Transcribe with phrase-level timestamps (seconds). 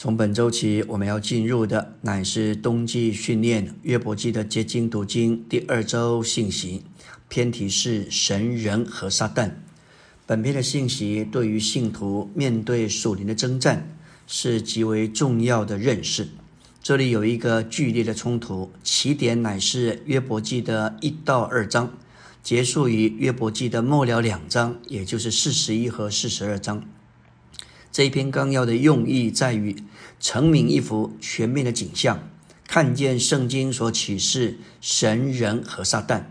[0.00, 6.84] 从本周起，我们要进入的乃是冬季训练约伯记的结晶读经第二周信息，
[7.28, 9.50] 偏题是神人和撒旦。
[10.24, 13.92] 本篇的信息对于信徒面对属灵的征战
[14.28, 16.28] 是极为重要的认识。
[16.80, 21.92] 这里有一个剧烈的冲突，起点乃是约伯记的一到二章，
[22.40, 26.84] 结束于约伯记的末了两章，也就是四十一和四十二章。
[27.98, 29.74] 这篇纲要的用意在于
[30.20, 32.30] 成名一幅全面的景象，
[32.64, 36.26] 看见圣经所启示神、人和撒旦。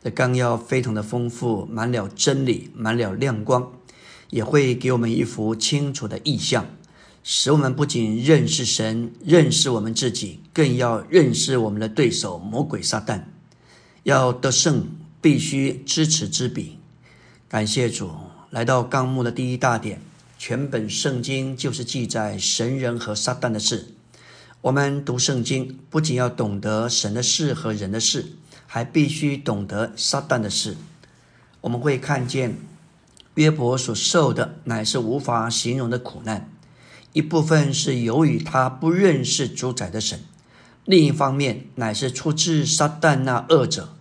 [0.00, 3.72] 这纲要非常的丰富，满了真理，满了亮光，
[4.30, 6.68] 也会给我们一幅清楚的意象，
[7.24, 13.22] 使我们不仅认识神、认识我们自己，更要认识我们的对手魔鬼撒旦。
[14.04, 14.86] 要得胜，
[15.20, 16.78] 必须知此知彼。
[17.48, 18.08] 感谢主，
[18.50, 20.00] 来到纲目的第一大点。
[20.44, 23.94] 全本圣经就是记载神人和撒旦的事。
[24.60, 28.32] 我们读圣经，不仅要懂得神的事和人的事，
[28.66, 30.76] 还必须懂得撒旦的事。
[31.60, 32.56] 我们会看见
[33.34, 36.50] 约伯所受的乃是无法形容的苦难，
[37.12, 40.18] 一部分是由于他不认识主宰的神，
[40.84, 43.94] 另一方面乃是出自撒旦那恶者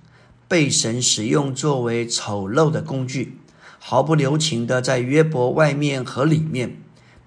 [0.47, 3.37] 被神使用作为丑陋的工具。
[3.83, 6.79] 毫不留情的在约伯外面和里面，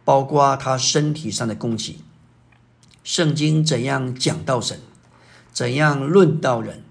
[0.04, 1.98] 包括他身体上的攻击。
[3.02, 4.78] 圣经怎样讲到神，
[5.52, 6.84] 怎样论到人，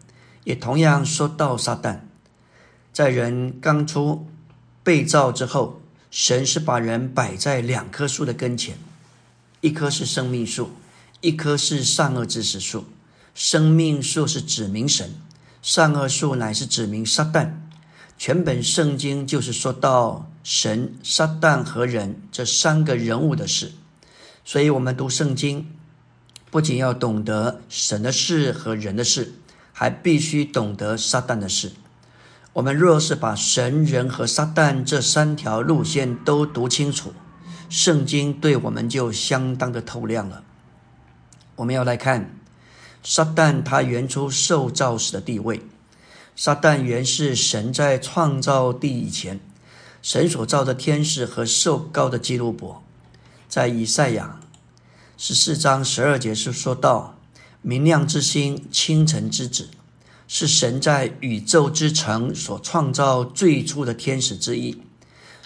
[0.44, 2.02] 也同样说到撒旦。
[2.92, 4.28] 在人刚出
[4.84, 8.76] 被造之后，神是把人摆在两棵树的跟前，
[9.62, 10.72] 一棵是生命树，
[11.22, 12.84] 一棵是善恶知识树。
[13.34, 15.16] 生命树是指明神，
[15.62, 17.54] 善恶树乃是指明撒旦。
[18.26, 23.74] 全本圣经就是说到神、撒旦和人这三个人物的事，
[24.46, 25.70] 所以，我们读圣经
[26.50, 29.34] 不仅要懂得神的事和人的事，
[29.74, 31.74] 还必须懂得撒旦的事。
[32.54, 37.12] 我们若是把神、人和撒旦这三条路线都读清楚，
[37.68, 40.46] 圣经对我们就相当的透亮了。
[41.58, 42.34] 我们要来看
[43.04, 45.62] 撒旦他原初受造时的地位。
[46.36, 49.40] 撒旦原是神在创造地以前，
[50.02, 52.84] 神所造的天使和受高的基路伯。
[53.48, 54.40] 在以赛亚
[55.16, 57.20] 十四章十二节是说到：
[57.62, 59.70] 明亮之星，清晨之子，
[60.28, 64.82] 是神在宇宙之城所创造最初的天使之一，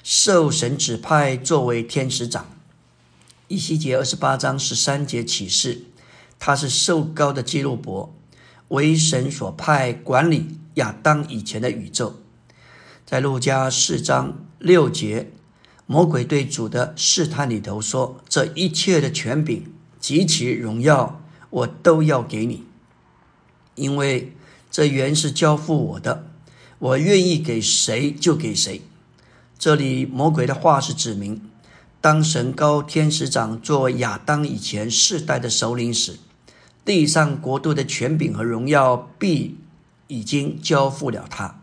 [0.02, 2.50] 受神指派作为天使长。
[3.50, 5.84] 以西结二十八章十三节启示，
[6.40, 8.16] 他是受高的基路伯，
[8.70, 10.58] 为神所派管理。
[10.78, 12.16] 亚当以前的宇宙，
[13.06, 15.32] 在路加四章六节，
[15.86, 22.64] 魔鬼对主的试探里头说：“这一切的权柄及其荣耀，我都要给你，
[23.76, 24.34] 因为
[24.70, 26.28] 这原是交付我的，
[26.78, 28.82] 我愿意给谁就给谁。”
[29.58, 31.42] 这里魔鬼的话是指明，
[32.00, 36.20] 当神高天使长作亚当以前世代的首领时，
[36.86, 39.58] 地上国度的权柄和荣耀必。
[40.08, 41.62] 已经交付了他，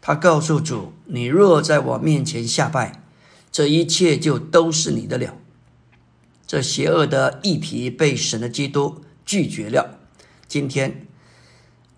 [0.00, 3.02] 他告诉主：“你若在我面前下拜，
[3.50, 5.36] 这一切就都是你的了。”
[6.46, 9.98] 这邪恶的议题被神的基督拒绝了。
[10.46, 11.06] 今天，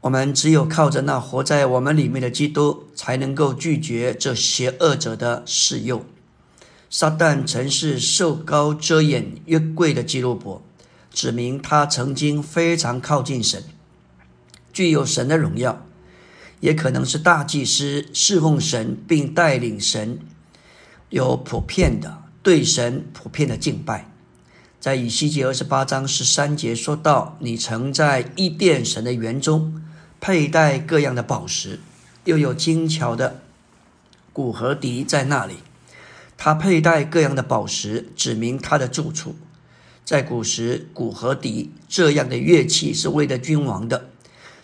[0.03, 6.07] 我们只有靠着那活在我们里面的基督，才能够拒绝这邪恶者的示诱。
[6.89, 10.63] 撒旦曾是受高遮掩约柜的基路伯，
[11.13, 13.65] 指明他曾经非常靠近神。
[14.77, 15.87] 具有神的荣耀，
[16.61, 20.19] 也可能是大祭司侍奉神，并带领神
[21.09, 24.13] 有普遍的对神普遍的敬拜。
[24.79, 29.83] 在以西结二十八章十三节说到：“你曾在伊甸神的园中
[30.21, 31.81] 佩戴各样的宝石，
[32.25, 33.41] 又有精巧的
[34.35, 35.55] 古和笛在那里。
[36.37, 39.37] 他佩戴各样的宝石，指明他的住处。
[40.05, 44.11] 在古时，古和笛这样的乐器是为了君王的。”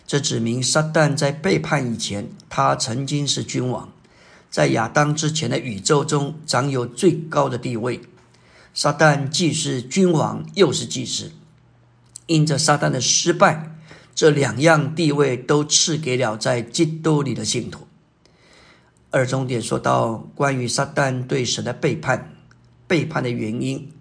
[0.05, 3.91] 这指明撒旦在背叛以前，他曾经是君王，
[4.51, 8.01] 在亚当之前的宇宙中掌有最高的地位。
[8.73, 11.31] 撒旦既是君王，又是祭司。
[12.25, 13.75] 因着撒旦的失败，
[14.15, 17.87] 这两样地位都赐给了在基督里的信徒。
[19.11, 22.33] 二重点说到关于撒旦对神的背叛，
[22.87, 23.91] 背叛的原因，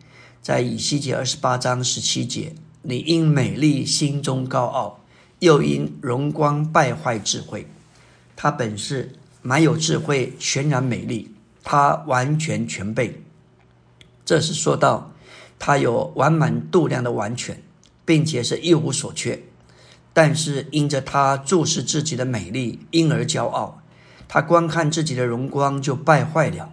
[0.40, 5.01] 在以西结二十八章十七节：你因美丽心中高傲。
[5.42, 7.66] 又因荣光败坏智慧，
[8.36, 9.10] 他本是
[9.42, 11.34] 满有智慧，全然美丽，
[11.64, 13.24] 他完全全备。
[14.24, 15.10] 这是说到
[15.58, 17.60] 他有完满度量的完全，
[18.04, 19.42] 并且是一无所缺。
[20.12, 23.82] 但是因着他注视自己的美丽，因而骄傲。
[24.28, 26.70] 他观看自己的荣光，就败坏了。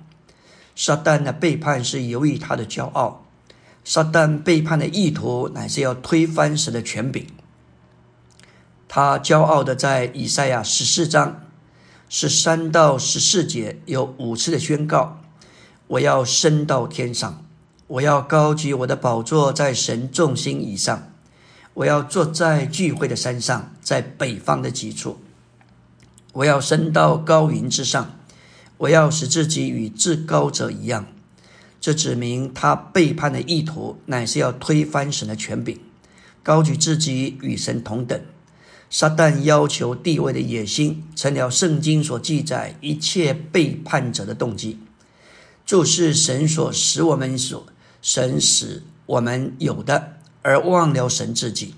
[0.76, 3.26] 撒旦的背叛是由于他的骄傲。
[3.84, 7.26] 撒旦背叛的意图乃是要推翻神的权柄。
[8.92, 11.44] 他骄傲的在以赛亚十四章
[12.10, 15.22] 十三到十四节有五次的宣告
[15.86, 17.46] ：“我要升到天上，
[17.86, 21.14] 我要高举我的宝座在神众星以上，
[21.76, 25.20] 我要坐在聚会的山上，在北方的极处，
[26.34, 28.18] 我要升到高云之上，
[28.80, 31.06] 我要使自己与至高者一样。”
[31.80, 35.80] 这指明他背叛的意图乃是要推翻神的权柄，
[36.42, 38.20] 高举自己与神同等。
[38.90, 44.80] 撒旦要求地位的野心，成了圣经所记载一切背叛者的动机。
[45.66, 47.68] 就是神所使我们所
[48.02, 51.76] 神使我们有的，而忘了神自己，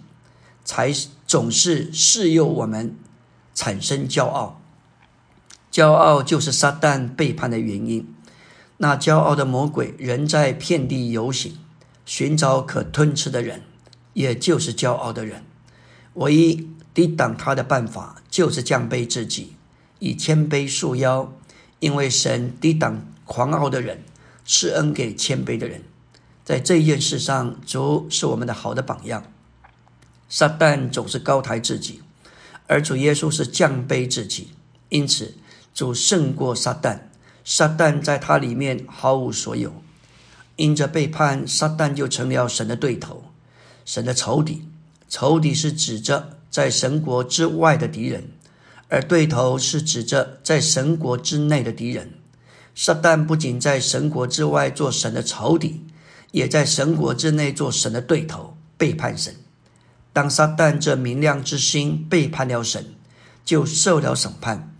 [0.63, 0.93] 才
[1.27, 2.95] 总是示诱我们
[3.53, 4.61] 产生骄傲。
[5.69, 8.07] 骄傲就是撒旦背叛的原因。
[8.77, 11.57] 那骄傲的魔鬼仍在遍地游行，
[12.05, 13.63] 寻找可吞吃的人，
[14.13, 15.43] 也就是骄傲的人。
[16.15, 19.55] 唯一抵挡他的办法，就是降卑自己，
[19.99, 21.33] 以谦卑束腰。
[21.79, 24.03] 因为神抵挡狂傲的人，
[24.45, 25.81] 施恩给谦卑的人。
[26.43, 29.23] 在这一件事上，主是我们的好的榜样。
[30.29, 32.01] 撒旦总是高抬自己，
[32.67, 34.51] 而主耶稣是降卑自己，
[34.89, 35.33] 因此
[35.73, 36.99] 主胜过撒旦。
[37.43, 39.73] 撒旦在他里面毫无所有，
[40.57, 43.23] 因着背叛，撒旦就成了神的对头，
[43.83, 44.67] 神的仇敌。
[45.09, 48.25] 仇敌是指着在神国之外的敌人，
[48.89, 52.11] 而对头是指着在神国之内的敌人。
[52.75, 55.83] 撒旦不仅在神国之外做神的仇敌，
[56.31, 59.33] 也在神国之内做神的对头，背叛神。
[60.13, 62.93] 当撒旦这明亮之心背叛了神，
[63.43, 64.75] 就受了审判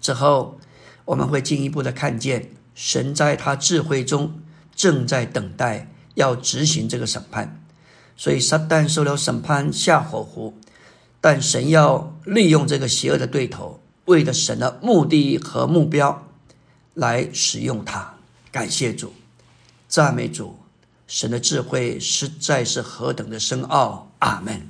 [0.00, 0.58] 之后。
[1.06, 4.40] 我们会进一步的看见，神在他智慧中
[4.74, 7.62] 正在等待要执行这个审判，
[8.16, 10.54] 所以撒旦受了审判下火湖，
[11.24, 16.28] 但神要利用这个邪恶的对头，为了神的目的和目标
[16.92, 18.16] 来使用它。
[18.52, 19.14] 感谢主，
[19.88, 20.58] 赞美主，
[21.06, 24.10] 神的智慧实在是何等的深奥。
[24.18, 24.68] 阿门。